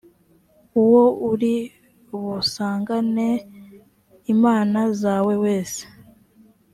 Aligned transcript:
uwo 0.81 1.03
uri 1.31 1.55
busangane 2.31 3.29
imana 4.33 4.79
zawe 5.01 5.33
wese 5.43 5.83